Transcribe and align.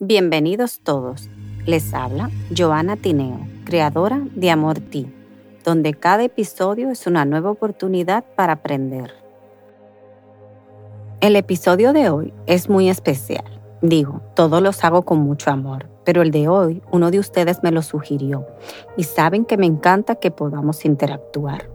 Bienvenidos 0.00 0.78
todos. 0.84 1.28
Les 1.66 1.92
habla 1.92 2.30
Joana 2.56 2.94
Tineo, 2.94 3.40
creadora 3.64 4.22
de 4.36 4.48
Amor 4.48 4.78
Ti, 4.78 5.12
donde 5.64 5.92
cada 5.92 6.22
episodio 6.22 6.92
es 6.92 7.08
una 7.08 7.24
nueva 7.24 7.50
oportunidad 7.50 8.24
para 8.36 8.52
aprender. 8.52 9.12
El 11.20 11.34
episodio 11.34 11.92
de 11.92 12.10
hoy 12.10 12.32
es 12.46 12.68
muy 12.68 12.88
especial. 12.88 13.60
Digo, 13.82 14.22
todos 14.36 14.62
los 14.62 14.84
hago 14.84 15.02
con 15.02 15.18
mucho 15.18 15.50
amor, 15.50 15.88
pero 16.04 16.22
el 16.22 16.30
de 16.30 16.46
hoy 16.46 16.80
uno 16.92 17.10
de 17.10 17.18
ustedes 17.18 17.64
me 17.64 17.72
lo 17.72 17.82
sugirió 17.82 18.46
y 18.96 19.02
saben 19.02 19.44
que 19.44 19.56
me 19.56 19.66
encanta 19.66 20.14
que 20.14 20.30
podamos 20.30 20.84
interactuar. 20.84 21.68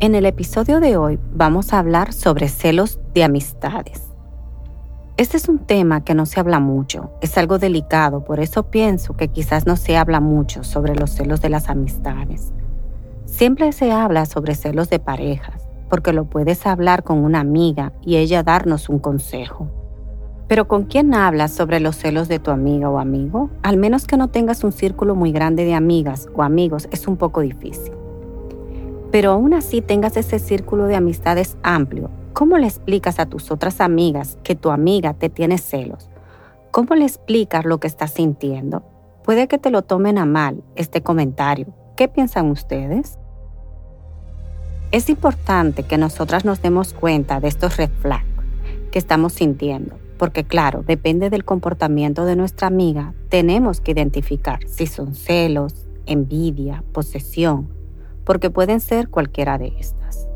En 0.00 0.16
el 0.16 0.26
episodio 0.26 0.80
de 0.80 0.96
hoy 0.96 1.20
vamos 1.32 1.72
a 1.72 1.78
hablar 1.78 2.12
sobre 2.12 2.48
celos 2.48 2.98
de 3.14 3.22
amistades. 3.22 4.07
Este 5.18 5.36
es 5.36 5.48
un 5.48 5.58
tema 5.58 6.04
que 6.04 6.14
no 6.14 6.26
se 6.26 6.38
habla 6.38 6.60
mucho, 6.60 7.10
es 7.20 7.36
algo 7.38 7.58
delicado, 7.58 8.22
por 8.22 8.38
eso 8.38 8.70
pienso 8.70 9.16
que 9.16 9.26
quizás 9.26 9.66
no 9.66 9.74
se 9.74 9.96
habla 9.96 10.20
mucho 10.20 10.62
sobre 10.62 10.94
los 10.94 11.10
celos 11.10 11.40
de 11.40 11.48
las 11.48 11.68
amistades. 11.68 12.52
Siempre 13.24 13.72
se 13.72 13.90
habla 13.90 14.26
sobre 14.26 14.54
celos 14.54 14.90
de 14.90 15.00
parejas, 15.00 15.68
porque 15.90 16.12
lo 16.12 16.26
puedes 16.26 16.64
hablar 16.68 17.02
con 17.02 17.18
una 17.18 17.40
amiga 17.40 17.92
y 18.00 18.14
ella 18.14 18.44
darnos 18.44 18.88
un 18.88 19.00
consejo. 19.00 19.66
Pero 20.46 20.68
¿con 20.68 20.84
quién 20.84 21.12
hablas 21.12 21.50
sobre 21.50 21.80
los 21.80 21.96
celos 21.96 22.28
de 22.28 22.38
tu 22.38 22.52
amiga 22.52 22.88
o 22.88 23.00
amigo? 23.00 23.50
Al 23.64 23.76
menos 23.76 24.06
que 24.06 24.16
no 24.16 24.28
tengas 24.28 24.62
un 24.62 24.70
círculo 24.70 25.16
muy 25.16 25.32
grande 25.32 25.64
de 25.64 25.74
amigas 25.74 26.28
o 26.36 26.44
amigos, 26.44 26.88
es 26.92 27.08
un 27.08 27.16
poco 27.16 27.40
difícil. 27.40 27.92
Pero 29.10 29.32
aún 29.32 29.52
así 29.52 29.80
tengas 29.80 30.16
ese 30.16 30.38
círculo 30.38 30.84
de 30.84 30.94
amistades 30.94 31.56
amplio, 31.64 32.08
¿Cómo 32.38 32.56
le 32.56 32.68
explicas 32.68 33.18
a 33.18 33.26
tus 33.26 33.50
otras 33.50 33.80
amigas 33.80 34.38
que 34.44 34.54
tu 34.54 34.70
amiga 34.70 35.12
te 35.12 35.28
tiene 35.28 35.58
celos? 35.58 36.08
¿Cómo 36.70 36.94
le 36.94 37.04
explicas 37.04 37.64
lo 37.64 37.80
que 37.80 37.88
estás 37.88 38.12
sintiendo? 38.12 38.84
Puede 39.24 39.48
que 39.48 39.58
te 39.58 39.72
lo 39.72 39.82
tomen 39.82 40.18
a 40.18 40.24
mal 40.24 40.62
este 40.76 41.02
comentario. 41.02 41.74
¿Qué 41.96 42.06
piensan 42.06 42.52
ustedes? 42.52 43.18
Es 44.92 45.10
importante 45.10 45.82
que 45.82 45.98
nosotras 45.98 46.44
nos 46.44 46.62
demos 46.62 46.94
cuenta 46.94 47.40
de 47.40 47.48
estos 47.48 47.76
red 47.76 47.90
que 48.92 49.00
estamos 49.00 49.32
sintiendo, 49.32 49.96
porque 50.16 50.44
claro, 50.44 50.84
depende 50.84 51.30
del 51.30 51.44
comportamiento 51.44 52.24
de 52.24 52.36
nuestra 52.36 52.68
amiga, 52.68 53.14
tenemos 53.30 53.80
que 53.80 53.90
identificar 53.90 54.60
si 54.68 54.86
son 54.86 55.16
celos, 55.16 55.88
envidia, 56.06 56.84
posesión, 56.92 57.68
porque 58.24 58.48
pueden 58.48 58.78
ser 58.78 59.08
cualquiera 59.08 59.58
de 59.58 59.72
estas. 59.80 60.27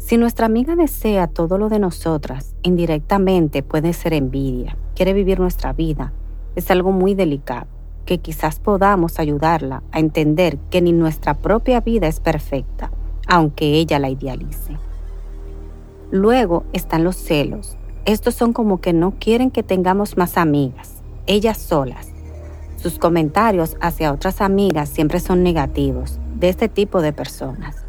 Si 0.00 0.16
nuestra 0.16 0.46
amiga 0.46 0.76
desea 0.76 1.26
todo 1.26 1.58
lo 1.58 1.68
de 1.68 1.78
nosotras, 1.78 2.56
indirectamente 2.62 3.62
puede 3.62 3.92
ser 3.92 4.14
envidia, 4.14 4.78
quiere 4.96 5.12
vivir 5.12 5.38
nuestra 5.38 5.74
vida, 5.74 6.14
es 6.56 6.70
algo 6.70 6.90
muy 6.90 7.14
delicado, 7.14 7.66
que 8.06 8.16
quizás 8.16 8.60
podamos 8.60 9.20
ayudarla 9.20 9.82
a 9.92 10.00
entender 10.00 10.56
que 10.70 10.80
ni 10.80 10.92
nuestra 10.92 11.34
propia 11.34 11.80
vida 11.80 12.08
es 12.08 12.18
perfecta, 12.18 12.90
aunque 13.28 13.74
ella 13.74 13.98
la 13.98 14.08
idealice. 14.08 14.78
Luego 16.10 16.64
están 16.72 17.04
los 17.04 17.16
celos. 17.16 17.76
Estos 18.06 18.34
son 18.34 18.54
como 18.54 18.80
que 18.80 18.94
no 18.94 19.12
quieren 19.20 19.50
que 19.50 19.62
tengamos 19.62 20.16
más 20.16 20.38
amigas, 20.38 21.02
ellas 21.26 21.58
solas. 21.58 22.08
Sus 22.76 22.98
comentarios 22.98 23.76
hacia 23.82 24.12
otras 24.12 24.40
amigas 24.40 24.88
siempre 24.88 25.20
son 25.20 25.42
negativos 25.42 26.18
de 26.36 26.48
este 26.48 26.70
tipo 26.70 27.02
de 27.02 27.12
personas. 27.12 27.84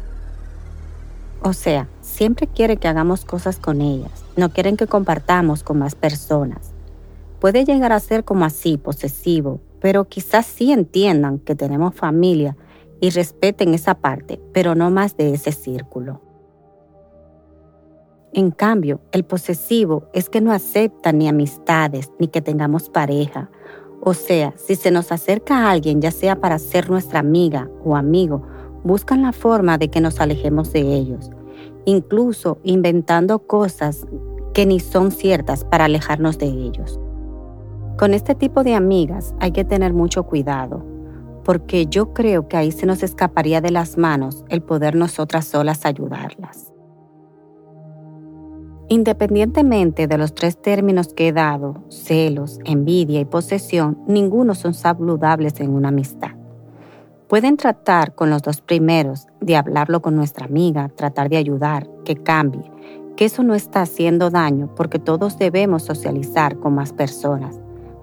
O 1.44 1.54
sea, 1.54 1.88
siempre 2.12 2.46
quiere 2.46 2.76
que 2.76 2.88
hagamos 2.88 3.24
cosas 3.24 3.58
con 3.58 3.80
ellas, 3.80 4.24
no 4.36 4.50
quieren 4.50 4.76
que 4.76 4.86
compartamos 4.86 5.62
con 5.62 5.78
más 5.78 5.94
personas. 5.94 6.72
Puede 7.40 7.64
llegar 7.64 7.92
a 7.92 8.00
ser 8.00 8.24
como 8.24 8.44
así, 8.44 8.76
posesivo, 8.76 9.60
pero 9.80 10.04
quizás 10.04 10.46
sí 10.46 10.72
entiendan 10.72 11.38
que 11.40 11.56
tenemos 11.56 11.94
familia 11.94 12.56
y 13.00 13.10
respeten 13.10 13.74
esa 13.74 13.94
parte, 13.94 14.40
pero 14.52 14.74
no 14.74 14.90
más 14.90 15.16
de 15.16 15.34
ese 15.34 15.50
círculo. 15.50 16.20
En 18.32 18.50
cambio, 18.50 19.00
el 19.10 19.24
posesivo 19.24 20.08
es 20.14 20.28
que 20.28 20.40
no 20.40 20.52
acepta 20.52 21.12
ni 21.12 21.28
amistades, 21.28 22.10
ni 22.18 22.28
que 22.28 22.40
tengamos 22.40 22.88
pareja. 22.88 23.50
O 24.00 24.14
sea, 24.14 24.54
si 24.56 24.76
se 24.76 24.90
nos 24.90 25.12
acerca 25.12 25.58
a 25.58 25.70
alguien, 25.70 26.00
ya 26.00 26.10
sea 26.10 26.40
para 26.40 26.58
ser 26.58 26.88
nuestra 26.88 27.20
amiga 27.20 27.68
o 27.84 27.96
amigo, 27.96 28.42
buscan 28.84 29.22
la 29.22 29.32
forma 29.32 29.78
de 29.78 29.88
que 29.88 30.00
nos 30.00 30.20
alejemos 30.20 30.72
de 30.72 30.80
ellos, 30.80 31.30
incluso 31.84 32.58
inventando 32.62 33.40
cosas 33.40 34.06
que 34.54 34.66
ni 34.66 34.80
son 34.80 35.10
ciertas 35.10 35.64
para 35.64 35.86
alejarnos 35.86 36.38
de 36.38 36.46
ellos. 36.46 37.00
Con 37.98 38.14
este 38.14 38.34
tipo 38.34 38.64
de 38.64 38.74
amigas 38.74 39.34
hay 39.40 39.52
que 39.52 39.64
tener 39.64 39.92
mucho 39.92 40.24
cuidado, 40.24 40.84
porque 41.44 41.86
yo 41.86 42.12
creo 42.12 42.48
que 42.48 42.56
ahí 42.56 42.72
se 42.72 42.86
nos 42.86 43.02
escaparía 43.02 43.60
de 43.60 43.70
las 43.70 43.98
manos 43.98 44.44
el 44.48 44.62
poder 44.62 44.94
nosotras 44.94 45.46
solas 45.46 45.84
ayudarlas. 45.84 46.72
Independientemente 48.88 50.06
de 50.06 50.18
los 50.18 50.34
tres 50.34 50.60
términos 50.60 51.14
que 51.14 51.28
he 51.28 51.32
dado, 51.32 51.82
celos, 51.88 52.58
envidia 52.64 53.20
y 53.20 53.24
posesión, 53.24 53.98
ninguno 54.06 54.54
son 54.54 54.74
saludables 54.74 55.60
en 55.60 55.70
una 55.70 55.88
amistad. 55.88 56.41
Pueden 57.32 57.56
tratar 57.56 58.14
con 58.14 58.28
los 58.28 58.42
dos 58.42 58.60
primeros, 58.60 59.26
de 59.40 59.56
hablarlo 59.56 60.02
con 60.02 60.14
nuestra 60.14 60.44
amiga, 60.44 60.90
tratar 60.90 61.30
de 61.30 61.38
ayudar, 61.38 61.88
que 62.04 62.14
cambie, 62.14 62.70
que 63.16 63.24
eso 63.24 63.42
no 63.42 63.54
está 63.54 63.80
haciendo 63.80 64.28
daño 64.28 64.68
porque 64.76 64.98
todos 64.98 65.38
debemos 65.38 65.82
socializar 65.82 66.58
con 66.58 66.74
más 66.74 66.92
personas, 66.92 67.58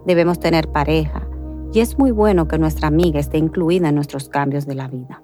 debemos 0.08 0.40
tener 0.40 0.70
pareja 0.70 1.28
y 1.72 1.82
es 1.82 2.00
muy 2.00 2.10
bueno 2.10 2.48
que 2.48 2.58
nuestra 2.58 2.88
amiga 2.88 3.20
esté 3.20 3.38
incluida 3.38 3.90
en 3.90 3.94
nuestros 3.94 4.30
cambios 4.30 4.66
de 4.66 4.74
la 4.74 4.88
vida. 4.88 5.22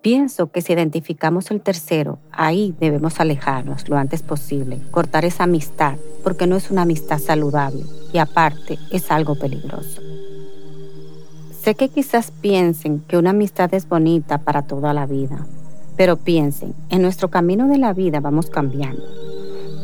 Pienso 0.00 0.52
que 0.52 0.62
si 0.62 0.72
identificamos 0.72 1.50
el 1.50 1.60
tercero, 1.60 2.20
ahí 2.30 2.76
debemos 2.78 3.18
alejarnos 3.18 3.88
lo 3.88 3.96
antes 3.96 4.22
posible, 4.22 4.78
cortar 4.92 5.24
esa 5.24 5.42
amistad, 5.42 5.96
porque 6.22 6.46
no 6.46 6.54
es 6.54 6.70
una 6.70 6.82
amistad 6.82 7.18
saludable 7.18 7.82
y 8.12 8.18
aparte 8.18 8.78
es 8.92 9.10
algo 9.10 9.34
peligroso. 9.34 10.00
Sé 11.68 11.74
que 11.74 11.90
quizás 11.90 12.30
piensen 12.30 13.00
que 13.00 13.18
una 13.18 13.28
amistad 13.28 13.74
es 13.74 13.86
bonita 13.86 14.38
para 14.38 14.62
toda 14.62 14.94
la 14.94 15.04
vida, 15.04 15.46
pero 15.98 16.16
piensen, 16.16 16.72
en 16.88 17.02
nuestro 17.02 17.28
camino 17.28 17.68
de 17.68 17.76
la 17.76 17.92
vida 17.92 18.20
vamos 18.20 18.48
cambiando, 18.48 19.04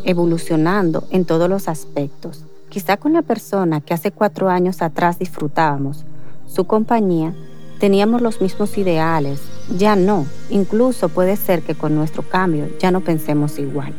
evolucionando 0.07 1.05
en 1.11 1.27
todos 1.27 1.47
los 1.47 1.69
aspectos. 1.69 2.47
Quizá 2.71 2.97
con 2.97 3.13
la 3.13 3.21
persona 3.21 3.83
que 3.83 3.93
hace 3.93 4.13
cuatro 4.13 4.49
años 4.49 4.81
atrás 4.81 5.19
disfrutábamos, 5.19 6.07
su 6.47 6.65
compañía, 6.65 7.35
teníamos 7.81 8.23
los 8.23 8.41
mismos 8.41 8.79
ideales, 8.79 9.43
ya 9.77 9.95
no, 9.95 10.25
incluso 10.49 11.11
puede 11.11 11.37
ser 11.37 11.61
que 11.61 11.75
con 11.75 11.95
nuestro 11.95 12.23
cambio 12.23 12.67
ya 12.81 12.93
no 12.93 13.03
pensemos 13.03 13.59
igual. 13.59 13.93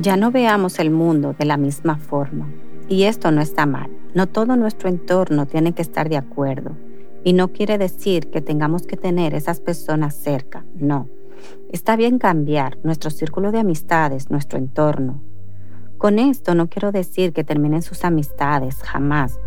Ya 0.00 0.16
no 0.16 0.30
veamos 0.30 0.78
el 0.78 0.92
mundo 0.92 1.34
de 1.36 1.44
la 1.44 1.56
misma 1.56 1.96
forma, 1.96 2.46
y 2.88 3.02
esto 3.02 3.32
no 3.32 3.40
está 3.40 3.66
mal. 3.66 3.90
No 4.14 4.28
todo 4.28 4.54
nuestro 4.54 4.88
entorno 4.88 5.46
tiene 5.46 5.72
que 5.72 5.82
estar 5.82 6.08
de 6.08 6.16
acuerdo. 6.16 6.76
Y 7.24 7.32
no 7.32 7.48
quiere 7.48 7.78
decir 7.78 8.30
que 8.30 8.40
tengamos 8.40 8.86
que 8.86 8.96
tener 8.96 9.34
esas 9.34 9.58
personas 9.58 10.14
cerca, 10.14 10.64
no. 10.76 11.08
Está 11.72 11.96
bien 11.96 12.18
cambiar 12.18 12.78
nuestro 12.84 13.10
círculo 13.10 13.50
de 13.50 13.58
amistades, 13.58 14.30
nuestro 14.30 14.58
entorno. 14.58 15.20
Con 15.98 16.20
esto 16.20 16.54
no 16.54 16.68
quiero 16.68 16.92
decir 16.92 17.32
que 17.32 17.42
terminen 17.42 17.82
sus 17.82 18.04
amistades, 18.04 18.76
jamás. 18.82 19.40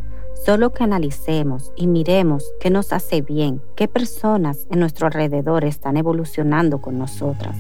Solo 0.46 0.74
que 0.74 0.84
analicemos 0.84 1.72
y 1.78 1.88
miremos 1.88 2.44
qué 2.60 2.70
nos 2.70 2.92
hace 2.92 3.22
bien, 3.22 3.62
qué 3.78 3.88
personas 3.88 4.68
en 4.70 4.80
nuestro 4.80 5.08
alrededor 5.08 5.64
están 5.64 5.96
evolucionando 5.96 6.82
con 6.82 7.00
nosotras 7.00 7.58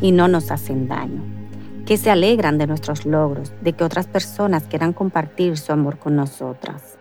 y 0.00 0.12
no 0.12 0.28
nos 0.28 0.50
hacen 0.50 0.86
daño 0.86 1.39
que 1.90 1.96
se 1.96 2.08
alegran 2.08 2.56
de 2.56 2.68
nuestros 2.68 3.04
logros, 3.04 3.52
de 3.62 3.72
que 3.72 3.82
otras 3.82 4.06
personas 4.06 4.62
quieran 4.68 4.92
compartir 4.92 5.58
su 5.58 5.72
amor 5.72 5.98
con 5.98 6.14
nosotras. 6.14 6.96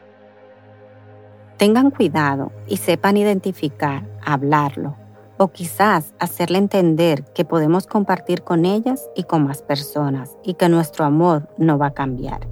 Tengan 1.57 1.91
cuidado 1.91 2.51
y 2.65 2.77
sepan 2.77 3.15
identificar, 3.15 4.09
hablarlo, 4.25 4.95
o 5.37 5.49
quizás 5.49 6.15
hacerle 6.17 6.57
entender 6.57 7.23
que 7.35 7.45
podemos 7.45 7.85
compartir 7.85 8.41
con 8.41 8.65
ellas 8.65 9.07
y 9.15 9.25
con 9.25 9.43
más 9.43 9.61
personas 9.61 10.35
y 10.43 10.55
que 10.55 10.69
nuestro 10.69 11.05
amor 11.05 11.47
no 11.59 11.77
va 11.77 11.85
a 11.85 11.93
cambiar. 11.93 12.47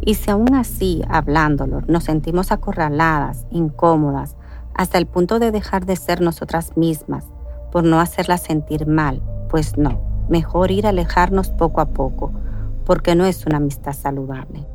Y 0.00 0.14
si 0.14 0.30
aún 0.30 0.54
así, 0.54 1.02
hablándolo, 1.06 1.82
nos 1.82 2.04
sentimos 2.04 2.50
acorraladas, 2.50 3.46
incómodas, 3.50 4.38
hasta 4.72 4.96
el 4.96 5.04
punto 5.04 5.38
de 5.38 5.52
dejar 5.52 5.84
de 5.84 5.96
ser 5.96 6.22
nosotras 6.22 6.78
mismas 6.78 7.26
por 7.70 7.84
no 7.84 8.00
hacerlas 8.00 8.40
sentir 8.40 8.86
mal, 8.86 9.20
pues 9.50 9.76
no, 9.76 10.07
mejor 10.28 10.70
ir 10.70 10.86
a 10.86 10.90
alejarnos 10.90 11.50
poco 11.50 11.80
a 11.80 11.90
poco, 11.90 12.32
porque 12.84 13.14
no 13.14 13.26
es 13.26 13.44
una 13.46 13.58
amistad 13.58 13.92
saludable. 13.92 14.66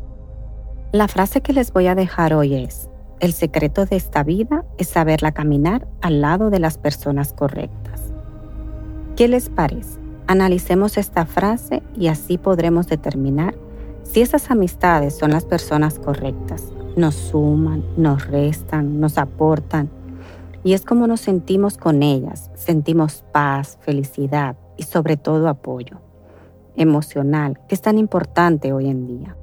La 0.91 1.07
frase 1.07 1.41
que 1.41 1.53
les 1.53 1.73
voy 1.73 1.87
a 1.87 1.95
dejar 1.95 2.33
hoy 2.33 2.55
es, 2.55 2.89
el 3.19 3.33
secreto 3.33 3.85
de 3.85 3.95
esta 3.95 4.23
vida 4.23 4.65
es 4.77 4.89
saberla 4.89 5.31
caminar 5.31 5.87
al 6.01 6.21
lado 6.21 6.49
de 6.49 6.59
las 6.59 6.77
personas 6.77 7.33
correctas. 7.33 8.13
¿Qué 9.15 9.27
les 9.27 9.49
parece? 9.49 9.99
Analicemos 10.27 10.97
esta 10.97 11.25
frase 11.25 11.81
y 11.95 12.07
así 12.07 12.37
podremos 12.37 12.87
determinar 12.87 13.55
Si 14.03 14.21
esas 14.21 14.51
amistades 14.51 15.17
son 15.17 15.31
las 15.31 15.45
personas 15.45 15.97
correctas, 15.97 16.73
nos 16.97 17.15
suman, 17.15 17.83
nos 17.95 18.27
restan, 18.27 18.99
nos 18.99 19.17
aportan, 19.17 19.89
y 20.63 20.73
es 20.73 20.85
como 20.85 21.07
nos 21.07 21.21
sentimos 21.21 21.77
con 21.77 22.03
ellas, 22.03 22.51
sentimos 22.53 23.23
paz, 23.31 23.77
felicidad 23.81 24.57
sobre 24.83 25.17
todo 25.17 25.47
apoyo 25.47 25.99
emocional, 26.75 27.59
que 27.67 27.75
es 27.75 27.81
tan 27.81 27.97
importante 27.97 28.73
hoy 28.73 28.89
en 28.89 29.05
día. 29.07 29.35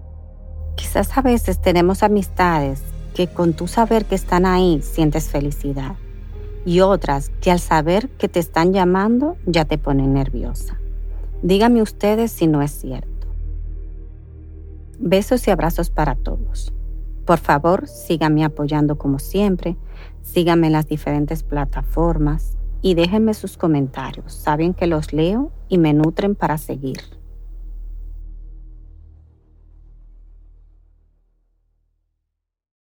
Quizás 0.76 1.16
a 1.16 1.22
veces 1.22 1.60
tenemos 1.60 2.02
amistades 2.02 2.82
que 3.14 3.28
con 3.28 3.52
tu 3.52 3.68
saber 3.68 4.04
que 4.04 4.14
están 4.14 4.46
ahí 4.46 4.80
sientes 4.82 5.28
felicidad 5.28 5.96
y 6.64 6.80
otras 6.80 7.30
que 7.40 7.50
al 7.50 7.60
saber 7.60 8.08
que 8.10 8.28
te 8.28 8.40
están 8.40 8.72
llamando 8.72 9.36
ya 9.46 9.64
te 9.64 9.78
ponen 9.78 10.14
nerviosa. 10.14 10.78
Díganme 11.42 11.82
ustedes 11.82 12.30
si 12.32 12.46
no 12.46 12.62
es 12.62 12.70
cierto. 12.70 13.08
Besos 14.98 15.46
y 15.48 15.50
abrazos 15.50 15.90
para 15.90 16.14
todos. 16.14 16.72
Por 17.24 17.38
favor, 17.38 17.86
síganme 17.88 18.44
apoyando 18.44 18.98
como 18.98 19.18
siempre, 19.18 19.76
síganme 20.22 20.66
en 20.66 20.74
las 20.74 20.86
diferentes 20.86 21.42
plataformas 21.42 22.56
y 22.82 22.94
déjenme 22.94 23.34
sus 23.34 23.56
comentarios. 23.56 24.32
Saben 24.32 24.74
que 24.74 24.86
los 24.86 25.12
leo 25.12 25.52
y 25.68 25.78
me 25.78 25.92
nutren 25.92 26.34
para 26.34 26.58
seguir. 26.58 27.19